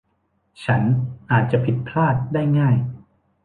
[0.63, 0.81] ฉัน
[1.31, 2.75] อาจจะผิดพลาดได้ง่าย